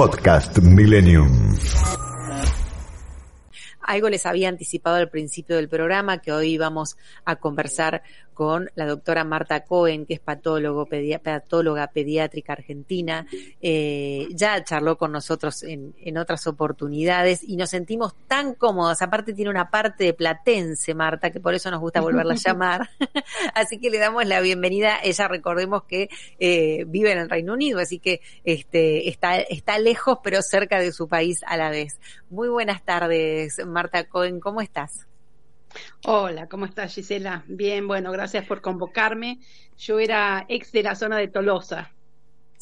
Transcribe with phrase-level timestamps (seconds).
[0.00, 2.09] Podcast Millennium.
[3.90, 8.86] Algo les había anticipado al principio del programa que hoy vamos a conversar con la
[8.86, 10.88] doctora Marta Cohen, que es patólogo,
[11.22, 13.26] patóloga pediátrica argentina.
[13.60, 19.02] Eh, ya charló con nosotros en, en, otras oportunidades y nos sentimos tan cómodos.
[19.02, 22.88] Aparte tiene una parte de platense, Marta, que por eso nos gusta volverla a llamar.
[23.54, 25.00] así que le damos la bienvenida.
[25.02, 30.20] Ella, recordemos que eh, vive en el Reino Unido, así que este, está, está lejos,
[30.22, 31.98] pero cerca de su país a la vez.
[32.30, 34.40] Muy buenas tardes, Marta Cohen.
[34.40, 35.06] ¿Cómo estás?
[36.04, 37.44] Hola, ¿cómo estás Gisela?
[37.46, 39.38] Bien, bueno, gracias por convocarme.
[39.76, 41.92] Yo era ex de la zona de Tolosa.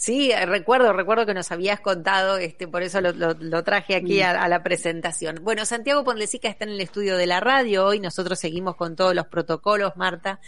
[0.01, 4.21] Sí, recuerdo, recuerdo que nos habías contado, este, por eso lo, lo, lo traje aquí
[4.21, 5.41] a, a, la presentación.
[5.43, 9.13] Bueno, Santiago Pondlesica está en el estudio de la radio hoy, nosotros seguimos con todos
[9.13, 10.39] los protocolos, Marta,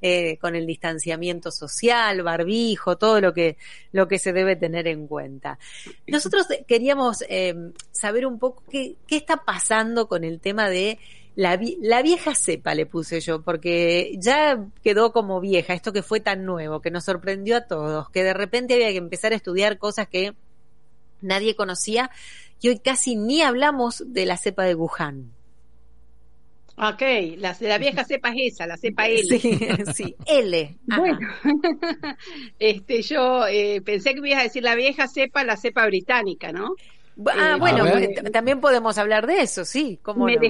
[0.00, 3.56] eh, con el distanciamiento social, barbijo, todo lo que,
[3.90, 5.58] lo que se debe tener en cuenta.
[6.06, 11.00] Nosotros queríamos eh, saber un poco qué, qué está pasando con el tema de
[11.40, 16.20] la, la, vieja cepa le puse yo, porque ya quedó como vieja, esto que fue
[16.20, 19.78] tan nuevo, que nos sorprendió a todos, que de repente había que empezar a estudiar
[19.78, 20.34] cosas que
[21.22, 22.10] nadie conocía
[22.60, 25.32] y hoy casi ni hablamos de la cepa de Wuhan.
[26.76, 27.02] Ok,
[27.38, 29.22] la, la vieja cepa es esa, la cepa L.
[29.22, 29.58] Sí,
[29.94, 30.76] sí L.
[30.90, 31.00] Ajá.
[31.00, 31.18] Bueno,
[32.58, 36.52] este, yo eh, pensé que me ibas a decir la vieja cepa, la cepa británica,
[36.52, 36.74] ¿no?
[37.26, 37.84] Ah, eh, bueno,
[38.32, 39.98] también podemos hablar de eso, sí.
[40.02, 40.40] ¿cómo me, no?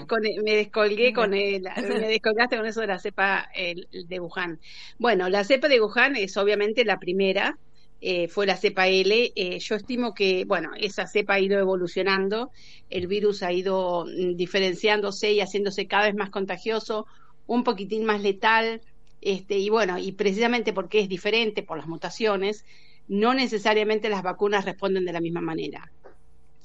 [0.44, 4.60] me descolgué con el, me descolgaste con eso de la cepa el, de Wuhan.
[4.98, 7.58] Bueno, la cepa de Wuhan es obviamente la primera,
[8.00, 9.32] eh, fue la cepa L.
[9.34, 12.50] Eh, yo estimo que, bueno, esa cepa ha ido evolucionando,
[12.88, 17.06] el virus ha ido mm, diferenciándose y haciéndose cada vez más contagioso,
[17.46, 18.80] un poquitín más letal,
[19.20, 22.64] este, y bueno, y precisamente porque es diferente por las mutaciones,
[23.08, 25.90] no necesariamente las vacunas responden de la misma manera.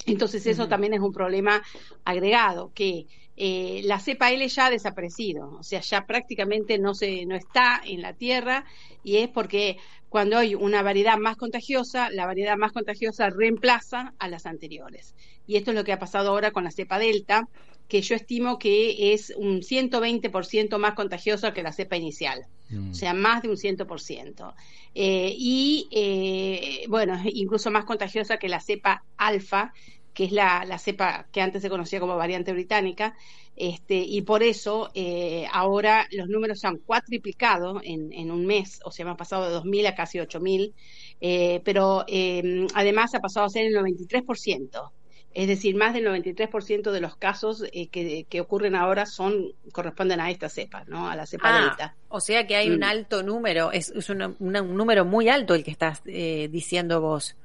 [0.05, 0.69] Entonces eso uh -huh.
[0.69, 1.63] también es un problema
[2.03, 3.07] agregado, que
[3.37, 7.81] eh, la cepa L ya ha desaparecido, o sea, ya prácticamente no, se, no está
[7.83, 8.65] en la Tierra
[9.03, 9.77] y es porque
[10.07, 15.15] cuando hay una variedad más contagiosa, la variedad más contagiosa reemplaza a las anteriores.
[15.47, 17.49] Y esto es lo que ha pasado ahora con la cepa Delta,
[17.89, 22.91] que yo estimo que es un 120% más contagiosa que la cepa inicial, mm.
[22.91, 24.53] o sea, más de un 100%.
[24.93, 29.73] Eh, y, eh, bueno, incluso más contagiosa que la cepa alfa,
[30.13, 33.15] que es la, la, cepa que antes se conocía como variante británica,
[33.55, 38.79] este, y por eso eh, ahora los números se han cuatriplicado en, en, un mes,
[38.83, 40.73] o sea, han pasado de 2.000 a casi 8.000,
[41.21, 44.91] eh, pero eh, además ha pasado a ser el 93%.
[45.35, 50.21] Es decir, más del 93% de los casos eh, que, que, ocurren ahora son corresponden
[50.21, 51.09] a esta cepa, ¿no?
[51.09, 51.95] A la cepa ah, delta.
[52.07, 52.73] O sea que hay mm.
[52.73, 56.47] un alto número, es, es una, una, un número muy alto el que estás eh,
[56.49, 57.35] diciendo vos.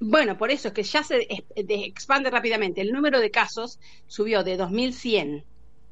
[0.00, 2.82] Bueno, por eso es que ya se expande rápidamente.
[2.82, 5.42] El número de casos subió de 2.100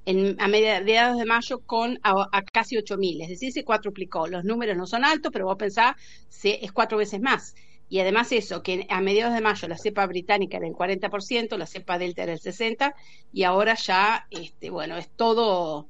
[0.04, 4.26] en, a mediados de mayo con a, a casi 8.000, es decir, se cuatruplicó.
[4.26, 5.96] Los números no son altos, pero vos pensás,
[6.28, 7.54] se, es cuatro veces más.
[7.88, 11.66] Y además eso, que a mediados de mayo la cepa británica era el 40%, la
[11.66, 12.94] cepa delta era el 60%,
[13.32, 15.88] y ahora ya, este, bueno, es todo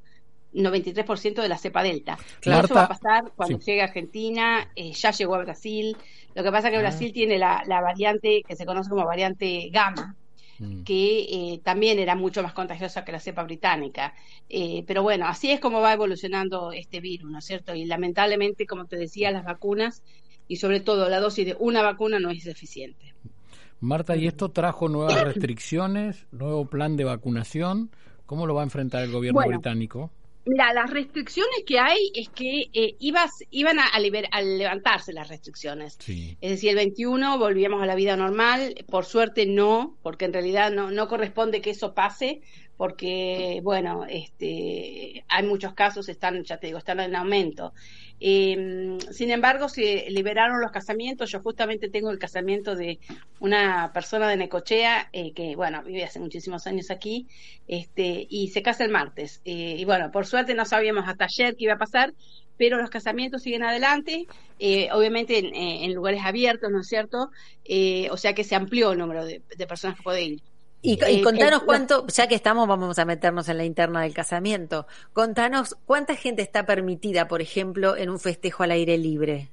[0.54, 2.18] 93% de la cepa delta.
[2.40, 2.66] Claro.
[2.66, 3.66] Eso va a pasar cuando sí.
[3.66, 5.96] llegue a Argentina, eh, ya llegó a Brasil.
[6.34, 7.14] Lo que pasa es que Brasil ah.
[7.14, 10.16] tiene la, la, variante que se conoce como variante gamma,
[10.58, 10.82] mm.
[10.84, 14.14] que eh, también era mucho más contagiosa que la cepa británica.
[14.48, 17.74] Eh, pero bueno, así es como va evolucionando este virus, ¿no es cierto?
[17.74, 20.02] Y lamentablemente, como te decía, las vacunas
[20.48, 23.14] y sobre todo la dosis de una vacuna no es eficiente.
[23.80, 27.90] Marta, ¿y esto trajo nuevas restricciones, nuevo plan de vacunación?
[28.26, 30.10] ¿Cómo lo va a enfrentar el gobierno bueno, británico?
[30.44, 35.12] Mira, las restricciones que hay es que eh, ibas, iban a, a, liber, a, levantarse
[35.12, 35.96] las restricciones.
[36.00, 36.36] Sí.
[36.40, 38.74] Es decir, el 21 volvíamos a la vida normal.
[38.90, 42.40] Por suerte no, porque en realidad no, no corresponde que eso pase,
[42.78, 47.74] porque, bueno, este, hay muchos casos, están, ya te digo, están en aumento.
[48.20, 51.30] Eh, sin embargo, se liberaron los casamientos.
[51.30, 53.00] Yo justamente tengo el casamiento de
[53.40, 57.26] una persona de Necochea eh, que, bueno, vive hace muchísimos años aquí
[57.66, 59.40] este, y se casa el martes.
[59.44, 62.14] Eh, y bueno, por suerte no sabíamos hasta ayer qué iba a pasar,
[62.56, 64.26] pero los casamientos siguen adelante,
[64.60, 67.30] eh, obviamente en, lugares abiertos, ¿no es cierto?
[68.10, 70.42] o sea que se amplió el número de, personas que pueden ir.
[70.80, 74.86] Y, y contanos cuánto, ya que estamos, vamos a meternos en la interna del casamiento.
[75.12, 79.50] Contanos cuánta gente está permitida, por ejemplo, en un festejo al aire libre.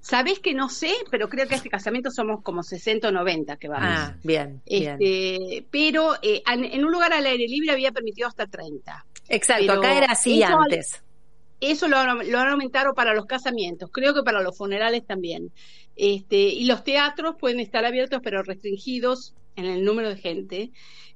[0.00, 3.68] Sabés que no sé, pero creo que este casamiento somos como 60 o 90 que
[3.68, 3.88] vamos.
[3.90, 4.62] Ah, bien.
[4.64, 9.04] Este, Pero eh, en un lugar al aire libre había permitido hasta 30.
[9.28, 11.02] Exacto, acá era así antes.
[11.60, 15.50] Eso lo, lo han aumentado para los casamientos, creo que para los funerales también.
[15.96, 20.70] Este, y los teatros pueden estar abiertos, pero restringidos en el número de gente.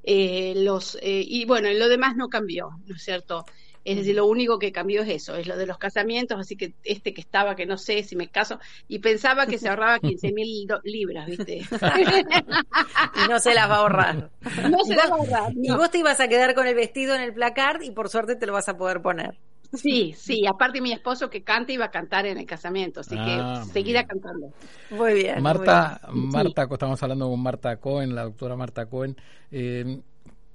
[0.04, 3.44] Eh, los, eh, y bueno, lo demás no cambió, ¿no es cierto?
[3.84, 6.74] Es decir, lo único que cambió es eso, es lo de los casamientos, así que
[6.84, 10.32] este que estaba, que no sé si me caso, y pensaba que se ahorraba 15
[10.32, 11.58] mil libras, ¿viste?
[13.24, 14.30] y no se las va a ahorrar.
[14.70, 15.52] No se las va a ahorrar.
[15.56, 18.36] Y vos te ibas a quedar con el vestido en el placard y por suerte
[18.36, 19.36] te lo vas a poder poner.
[19.72, 23.20] Sí, sí, aparte mi esposo que canta iba a cantar en el casamiento, así que
[23.20, 24.52] ah, seguirá cantando.
[24.90, 25.42] Muy bien.
[25.42, 29.16] Marta, Marta, estamos hablando con Marta Cohen, la doctora Marta Cohen.
[29.50, 30.00] Eh,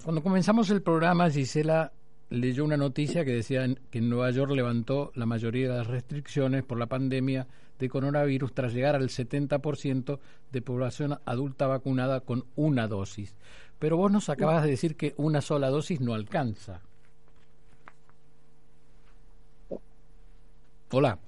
[0.04, 1.92] cuando comenzamos el programa, Gisela
[2.30, 6.62] leyó una noticia que decía que en Nueva York levantó la mayoría de las restricciones
[6.62, 7.48] por la pandemia
[7.78, 10.18] de coronavirus tras llegar al 70%
[10.50, 13.36] de población adulta vacunada con una dosis.
[13.78, 16.82] Pero vos nos acabas de decir que una sola dosis no alcanza.
[20.90, 21.18] Hola.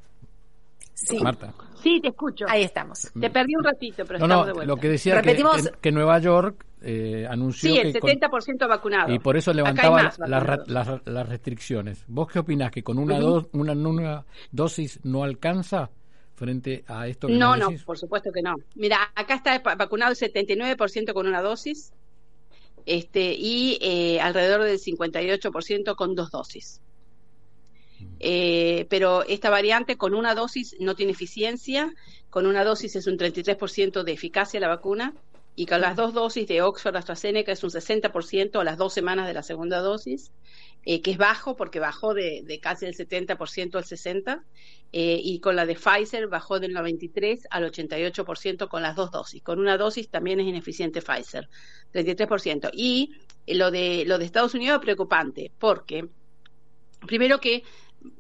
[0.95, 1.19] Sí.
[1.19, 1.55] Marta.
[1.83, 2.45] Sí, te escucho.
[2.49, 3.11] Ahí estamos.
[3.19, 4.75] Te perdí un ratito, pero estamos de vuelta.
[4.75, 5.43] Lo que decía que,
[5.81, 9.13] que, Nueva York eh, anunció sí, el 70% vacunado.
[9.13, 12.05] Y por eso levantaba las, restricciones.
[12.07, 12.71] ¿Vos qué opinás?
[12.71, 13.19] ¿Que con una,
[13.53, 15.91] una, dosis no alcanza
[16.35, 18.57] frente a esto que No, no, por supuesto que no.
[18.75, 21.93] Mira, acá está vacunado el 79% con una dosis
[22.87, 26.81] este y eh, alrededor del 58% con dos dosis.
[28.21, 31.93] Eh, pero esta variante con una dosis no tiene eficiencia,
[32.29, 35.15] con una dosis es un 33% de eficacia la vacuna
[35.57, 39.27] y con las dos dosis de Oxford AstraZeneca es un 60% a las dos semanas
[39.27, 40.33] de la segunda dosis,
[40.85, 44.43] eh, que es bajo porque bajó de, casi el 70% al 60%,
[44.93, 49.43] eh, y con la de Pfizer bajó del 93 al 88% con las dos dosis.
[49.43, 51.49] Con una dosis también es ineficiente Pfizer,
[51.93, 52.71] 33%.
[52.73, 53.15] Y
[53.47, 56.09] lo de, lo de Estados Unidos es preocupante porque,
[57.07, 57.65] primero que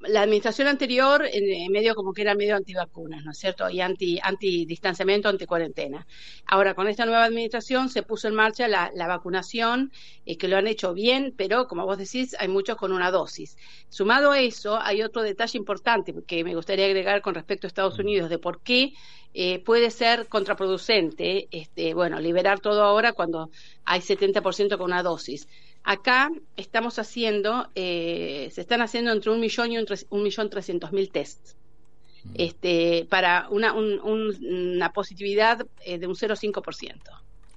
[0.02, 3.68] la administración anterior en, medio como que era medio antivacunas, ¿no es cierto?
[3.70, 6.06] Y anti, anti distanciamiento, anti cuarentena.
[6.46, 9.92] Ahora, con esta nueva administración se puso en marcha la, vacunación,
[10.26, 13.56] eh, que lo han hecho bien, pero como vos decís, hay muchos con una dosis.
[13.88, 17.98] Sumado a eso, hay otro detalle importante que me gustaría agregar con respecto a Estados
[17.98, 18.92] Unidos, de por qué
[19.32, 23.50] eh, puede ser contraproducente, este, bueno, liberar todo ahora cuando
[23.84, 25.46] hay 70% con una dosis.
[25.82, 31.10] Acá estamos haciendo, eh, se están haciendo entre un millón y un, millón trescientos mil
[31.10, 31.56] tests.
[32.24, 32.34] Mm.
[32.34, 37.00] Este, para una, una positividad eh, de un 0,5%.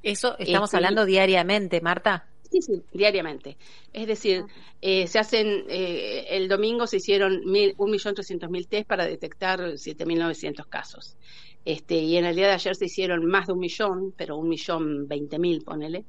[0.04, 2.28] Eso estamos este, hablando diariamente, Marta.
[2.50, 3.58] Sí, sí, diariamente.
[3.92, 4.52] Es decir, ah.
[4.82, 7.42] eh, se hacen, el domingo se hicieron
[7.78, 11.18] un millón trescientos mil test para detectar 7.900 casos.
[11.66, 14.50] Este, y en el día de ayer se hicieron más de un millón, pero un
[14.50, 16.06] millón veinte mil, ponele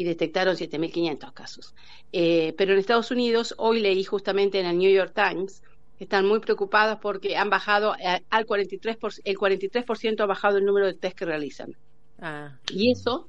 [0.00, 1.74] y detectaron 7.500 casos.
[2.10, 5.62] Eh, pero en Estados Unidos, hoy leí justamente en el New York Times,
[5.98, 10.64] que están muy preocupados porque han bajado eh, al 43%, el 43% ha bajado el
[10.64, 11.76] número de test que realizan.
[12.18, 12.56] Ah.
[12.72, 13.28] Y eso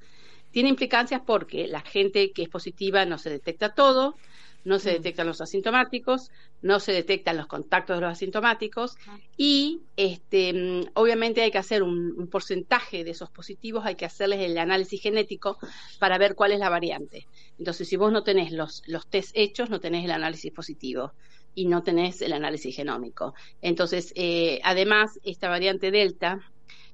[0.52, 4.16] tiene implicancias porque la gente que es positiva no se detecta todo,
[4.64, 4.94] no se mm.
[4.94, 6.30] detectan los asintomáticos,
[6.62, 8.96] no se detectan los contactos de los asintomáticos
[9.38, 14.40] y este, mm, obviamente hay que hacer un, porcentaje de esos positivos, hay que hacerles
[14.40, 15.58] el análisis genético
[16.00, 17.28] para ver cuál es la variante.
[17.58, 21.14] Entonces, si vos no tenés los, los test hechos, no tenés el análisis positivo
[21.56, 23.34] y no tenés el análisis genómico.
[23.62, 26.40] Entonces, eh, además, esta variante Delta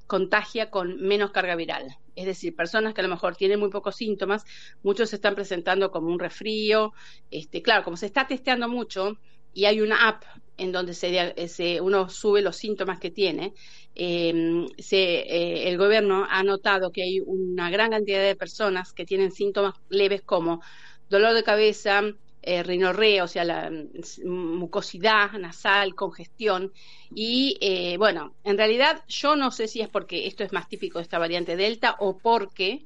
[0.08, 1.98] contagia con menos carga viral.
[2.18, 4.44] Es decir, personas que a lo mejor tienen muy pocos síntomas,
[4.82, 6.92] muchos se están presentando como un resfrío.
[7.30, 9.20] Este, claro, como se está testeando mucho
[9.54, 10.24] y hay una app
[10.58, 13.54] en donde se, uno sube los síntomas que tiene,
[13.94, 19.32] em, eh, el gobierno ha notado que hay una gran cantidad de personas que tienen
[19.32, 20.62] síntomas leves como
[21.10, 22.02] dolor de cabeza,
[22.50, 26.72] eh, rinorrea, o sea, la mm, mucosidad nasal, congestión.
[27.14, 31.00] Y eh, bueno, en realidad yo no sé si es porque esto es más típico
[31.00, 32.86] de esta variante Delta o porque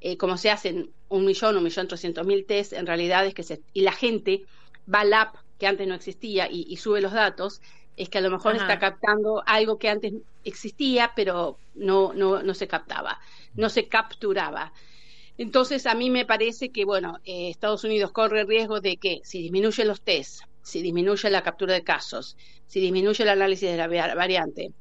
[0.00, 3.42] eh, como se hacen un millón, un millón trescientos mil test, en realidad es que
[3.42, 4.44] se, y la gente
[4.92, 7.60] va al app que antes no existía y, sube los datos,
[7.98, 12.54] es que a lo mejor está captando algo que antes existía, pero no, no, no
[12.54, 13.20] se captaba,
[13.56, 14.72] no se capturaba.
[15.38, 19.20] Entonces, a mí me parece que, bueno, eh, Estados Unidos corre el riesgo de que
[19.24, 22.36] si disminuye los tests, si disminuye la captura de casos,
[22.66, 24.72] si disminuye el análisis de la variante,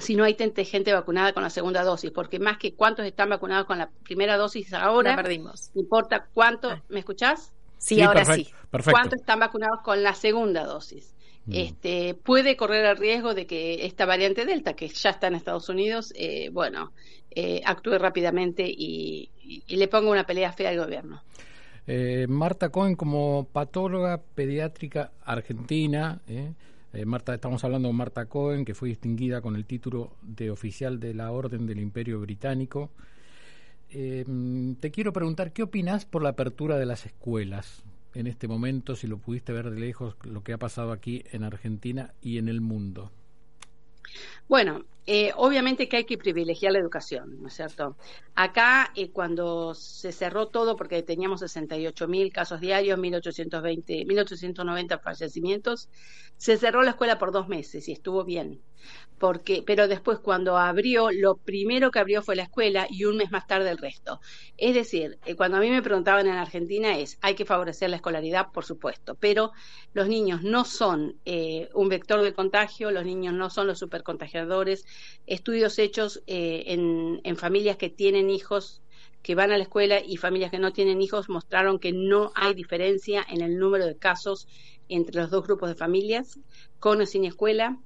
[0.00, 3.66] si no hay gente vacunada con la segunda dosis, porque más que cuántos están vacunados
[3.66, 5.70] con la primera dosis ahora, perdimos.
[5.74, 6.82] importa cuánto, ah.
[6.88, 7.52] ¿me escuchás?
[7.78, 8.48] Sí, ahora sí.
[8.90, 11.14] ¿Cuántos están vacunados con la segunda dosis?
[11.48, 11.54] Mm.
[11.54, 15.70] Este, puede correr el riesgo de que esta variante Delta, que ya está en Estados
[15.70, 16.92] Unidos, eh, bueno,
[17.30, 19.30] eh, actúe rápidamente y,
[19.66, 21.22] le ponga una pelea fea al gobierno.
[21.86, 26.20] Eh, Marta Cohen, como patóloga pediátrica argentina,
[27.06, 31.14] Marta, estamos hablando de Marta Cohen, que fue distinguida con el título de oficial de
[31.14, 32.90] la Orden del Imperio Británico.
[33.88, 37.84] te quiero preguntar, ¿qué opinas por la apertura de las escuelas?
[38.18, 41.44] En este momento, si lo pudiste ver de lejos, lo que ha pasado aquí en
[41.44, 43.12] Argentina y en el mundo?
[44.48, 47.96] Bueno, eh, obviamente que hay que privilegiar la educación, ¿no es cierto?
[48.34, 55.88] Acá, eh, cuando se cerró todo, porque teníamos 68 mil casos diarios, 1820, 1890 fallecimientos,
[56.36, 58.60] se cerró la escuela por dos meses y estuvo bien
[59.18, 63.30] porque, pero después cuando abrió, lo primero que abrió fue la escuela y un mes
[63.30, 64.20] más tarde el resto.
[64.56, 67.96] Es decir, eh, cuando a mí me preguntaban en Argentina es, hay que favorecer la
[67.96, 69.52] escolaridad, por supuesto, pero
[69.92, 74.84] los niños no son eh, un vector de contagio, los niños no son los supercontagiadores.
[75.26, 78.82] Estudios hechos eh, en, en familias que tienen hijos
[79.22, 82.54] que van a la escuela y familias que no tienen hijos mostraron que no hay
[82.54, 84.46] diferencia en el número de casos
[84.88, 86.38] entre los dos grupos de familias,
[86.78, 87.78] con o sin escuela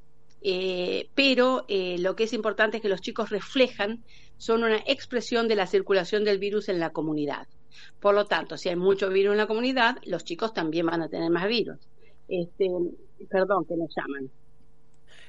[0.42, 4.02] eh, pero eh, lo que es importante es que los chicos reflejan,
[4.38, 7.46] son una expresión de la circulación del virus en la comunidad.
[8.00, 11.08] Por lo tanto, si hay mucho virus en la comunidad, los chicos también van a
[11.08, 11.78] tener más virus.
[12.28, 12.68] Este,
[13.30, 14.30] perdón, que nos llaman.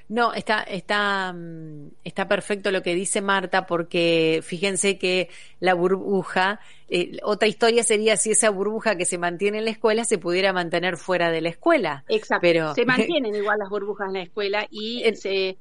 [0.09, 5.29] No, está, está, mm, está perfecto lo que dice Marta, porque fíjense que
[5.59, 10.03] la burbuja, eh, otra historia sería si esa burbuja que se mantiene en la escuela
[10.03, 12.03] se pudiera mantener fuera de la escuela.
[12.09, 12.41] Exacto.
[12.41, 12.75] Pero...
[12.75, 15.57] Se mantienen igual las burbujas en la escuela y se,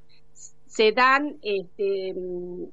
[0.66, 2.64] se dan este, mm,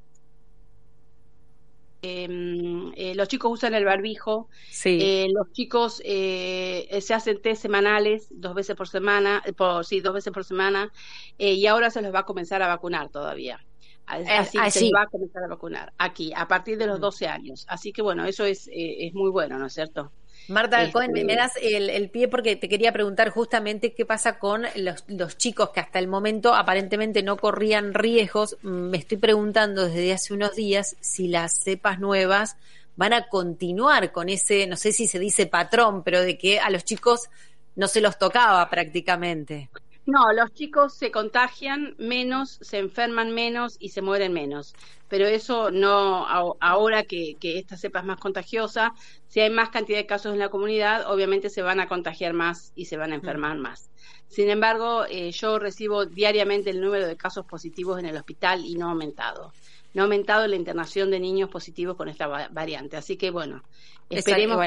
[2.01, 4.49] eh, los chicos usan el barbijo,
[4.85, 10.13] eh, los chicos eh, se hacen test semanales dos veces por semana, por, sí, dos
[10.13, 10.91] veces por semana,
[11.37, 13.59] y ahora se los va a comenzar a vacunar todavía.
[14.05, 17.29] Así, se va a comenzar a vacunar aquí, a partir de los 12 mm.
[17.29, 17.65] años.
[17.67, 20.11] Así que bueno, eso es, es muy bueno, ¿no es cierto?
[20.47, 25.37] Marta este, me, das el, pie porque te quería preguntar justamente qué pasa con los,
[25.37, 28.57] chicos que hasta el momento aparentemente no corrían riesgos.
[28.63, 32.57] Me estoy preguntando desde hace unos días si las cepas nuevas
[32.95, 36.69] van a continuar con ese, no sé si se dice patrón, pero de que a
[36.69, 37.29] los chicos
[37.75, 39.69] no se los tocaba prácticamente.
[40.09, 44.73] No, los chicos se contagian menos, se enferman menos y se mueren menos.
[45.07, 46.25] Pero eso no,
[46.59, 48.95] ahora que, esta cepa es más contagiosa,
[49.27, 52.71] si hay más cantidad de casos en la comunidad, obviamente se van a contagiar más
[52.73, 53.91] y se van a enfermar más.
[54.27, 58.75] Sin embargo, eh, yo recibo diariamente el número de casos positivos en el hospital y
[58.75, 59.53] no ha aumentado
[59.93, 62.97] no ha aumentado la internación de niños positivos con esta variante.
[62.97, 63.63] Así que bueno,
[64.09, 64.59] esperemos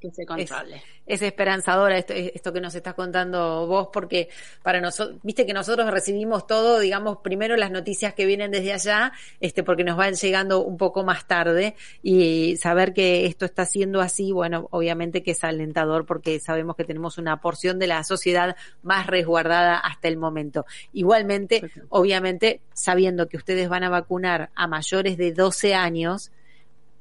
[0.00, 0.82] que, se controle.
[1.06, 4.28] Es, esperanzadora esto, esto que nos estás contando vos, porque
[4.62, 9.12] para nosotros, viste que nosotros recibimos todo, digamos, primero las noticias que vienen desde allá,
[9.40, 14.00] este, porque nos van llegando un poco más tarde y saber que esto está siendo
[14.00, 18.56] así, bueno, obviamente que es alentador porque sabemos que tenemos una porción de la sociedad
[18.82, 20.66] más resguardada hasta el momento.
[20.92, 26.30] Igualmente, obviamente, sabiendo que ustedes van a vacunar a mayores de 12 años,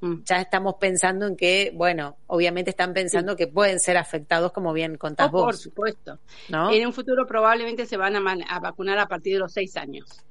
[0.01, 0.23] mm.
[0.25, 4.97] ya estamos pensando en que, bueno, obviamente están pensando que pueden ser afectados, como bien
[4.97, 5.43] contás oh, vos.
[5.43, 6.19] Por supuesto.
[6.49, 6.71] ¿no?
[6.71, 10.23] En un futuro probablemente se van a, vacunar a partir de los 6 años.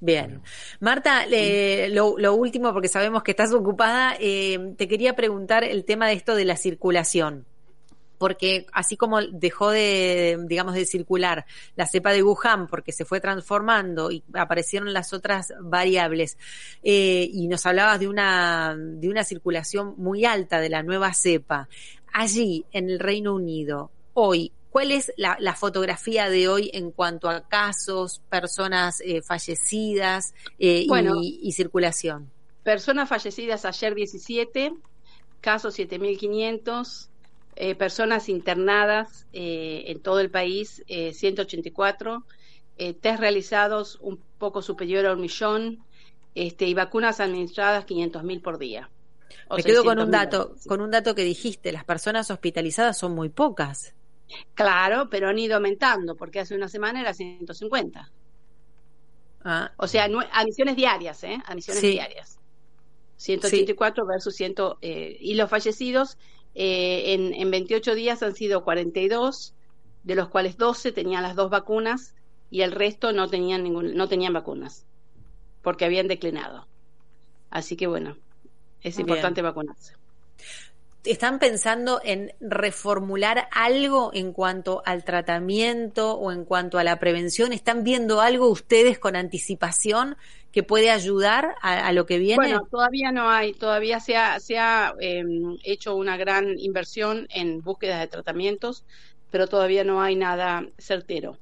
[0.00, 0.42] Bien.
[0.80, 1.26] Marta,
[1.90, 6.34] lo, último, porque sabemos que estás ocupada, eh, te quería preguntar el tema de esto
[6.34, 7.46] de la circulación
[8.22, 13.18] porque así como dejó de, digamos, de circular la cepa de Wuhan porque se fue
[13.18, 16.38] transformando y aparecieron las otras variables,
[16.84, 21.68] eh, y nos hablabas de una, de una circulación muy alta de la nueva cepa,
[22.12, 27.46] allí en el Reino Unido, hoy, ¿Cuál es la, fotografía de hoy en cuanto a
[27.46, 32.30] casos, personas eh, fallecidas eh, y, y, circulación?
[32.62, 34.72] Personas fallecidas ayer 17,
[35.42, 37.08] casos 7.500,
[37.56, 42.24] eh, personas internadas eh, en todo el país, 184,
[42.78, 45.84] eh, test realizados un poco superior a un millón
[46.34, 48.90] este, y vacunas administradas 500.000 por día.
[49.54, 53.28] Me quedo con un dato, con un dato que dijiste, las personas hospitalizadas son muy
[53.28, 53.94] pocas.
[54.54, 58.10] Claro, pero han ido aumentando, porque hace una semana era 150.
[59.44, 59.72] Ah.
[59.76, 61.38] O sea, admisiones diarias, ¿eh?
[61.46, 62.38] Admisiones diarias.
[63.16, 64.54] 184 versus 100.
[64.80, 66.16] Eh, y los fallecidos
[66.54, 69.54] eh, en, en 28 días han sido 42,
[70.04, 72.14] de los cuales 12 tenían las dos vacunas
[72.50, 74.84] y el resto no tenían, ningún, no tenían vacunas,
[75.62, 76.66] porque habían declinado.
[77.50, 78.16] Así que bueno,
[78.82, 79.94] es importante vacunarse.
[81.04, 87.52] ¿Están pensando en reformular algo en cuanto al tratamiento o en cuanto a la prevención?
[87.52, 90.16] ¿Están viendo algo ustedes con anticipación
[90.52, 92.36] que puede ayudar a, lo que viene?
[92.36, 97.62] Bueno, todavía no hay, todavía se ha, se ha em, hecho una gran inversión en
[97.62, 98.84] búsquedas de tratamientos,
[99.30, 101.38] pero todavía no hay nada certero.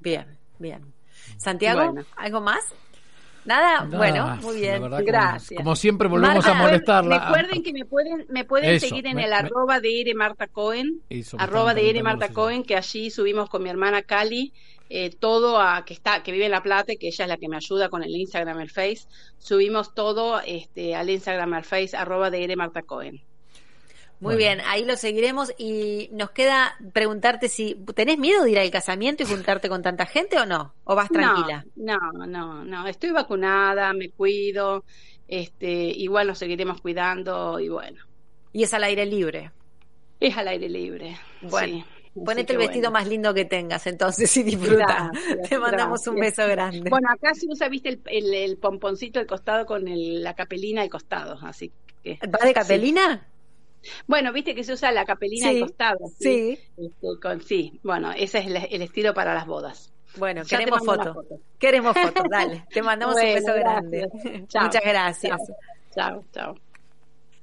[0.00, 0.26] Bien,
[0.58, 0.92] bien.
[1.36, 2.64] Santiago, ¿algo más?
[3.44, 5.58] Nada, bueno, muy bien, gracias.
[5.58, 7.26] Como, siempre volvemos a molestarla.
[7.26, 11.02] Recuerden que me pueden, me pueden seguir en el arroba de R Marta Cohen,
[11.38, 14.52] arroba de R Marta Cohen, que allí subimos con mi hermana Cali
[14.90, 17.48] eh, todo a que está, que vive en La Plata, que ella es la que
[17.48, 19.06] me ayuda con el Instagram, el Face,
[19.38, 23.22] subimos todo este al Instagram, al Face, arroba de R Marta Cohen.
[24.20, 28.70] Muy bien, ahí lo seguiremos y nos queda preguntarte si tenés miedo de ir al
[28.70, 31.66] casamiento y juntarte con tanta gente o no, o vas tranquila.
[31.76, 34.84] No, no, no, estoy vacunada, me cuido,
[35.28, 38.02] este, igual nos seguiremos cuidando y bueno.
[38.52, 39.50] Y es al aire libre.
[40.20, 41.18] Es al aire libre.
[41.42, 41.84] Bueno.
[42.14, 45.10] Ponete el vestido más lindo que tengas entonces y disfruta.
[45.48, 46.88] Te mandamos un beso grande.
[46.88, 51.72] Bueno, acá se usa, viste, el, pomponcito al costado con la capelina al costado, así
[52.02, 52.18] que...
[52.22, 53.26] ¿Va de capelina?
[54.06, 55.98] Bueno, viste que se usa la capelina de costado.
[56.18, 56.58] Sí.
[56.76, 59.92] Este, con, sí, bueno, ese es el, estilo para las bodas.
[60.16, 61.16] Bueno, queremos fotos.
[61.58, 62.64] Queremos fotos, dale.
[62.70, 64.08] Te mandamos un beso grande.
[64.60, 65.40] Muchas gracias.
[65.92, 66.54] Chao, chao.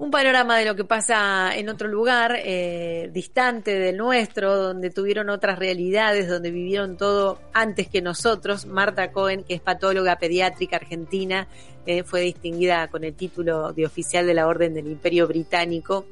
[0.01, 5.29] Un panorama de lo que pasa en otro lugar, eh, distante del nuestro, donde tuvieron
[5.29, 8.65] otras realidades, donde vivieron todo antes que nosotros.
[8.65, 11.48] Marta Cohen, que es patóloga pediátrica argentina,
[11.86, 16.08] eh, fue distinguida con el título de oficial de la Orden del Imperio Británico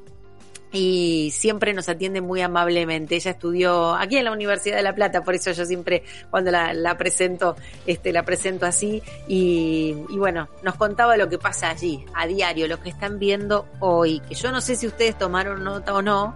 [0.71, 3.15] y siempre nos atiende muy amablemente.
[3.15, 6.97] Ella estudió aquí en la Universidad de La Plata, por eso yo siempre cuando la,
[6.97, 9.01] presento, este, la presento así.
[9.27, 13.67] Y, y, bueno, nos contaba lo que pasa allí, a diario, lo que están viendo
[13.79, 16.35] hoy, que yo no sé si ustedes tomaron nota o no,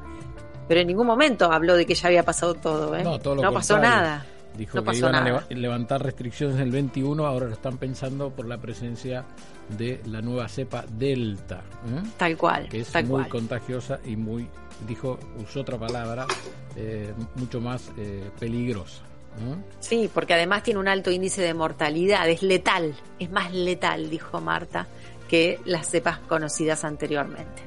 [0.68, 3.04] pero en ningún momento habló de que ya había pasado todo, ¿eh?
[3.04, 4.26] No, pasó nada.
[4.58, 8.58] Dijo que iban a levantar restricciones en el 21, ahora lo están pensando por la
[8.60, 9.26] presencia
[9.78, 11.64] de la nueva cepa Delta.
[11.88, 12.08] ¿eh?
[12.18, 12.70] Tal cual.
[12.70, 14.48] Que es muy contagiosa y muy,
[14.88, 16.28] dijo, usó otra palabra,
[16.76, 19.02] eh, mucho más eh, peligrosa.
[19.80, 24.40] Sí, porque además tiene un alto índice de mortalidad, es letal, es más letal, dijo
[24.40, 24.88] Marta,
[25.28, 27.64] que las cepas conocidas anteriormente.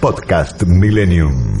[0.00, 1.60] Podcast Millennium.